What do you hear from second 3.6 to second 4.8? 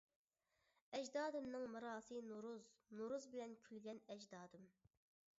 كۈلگەن ئەجدادىم.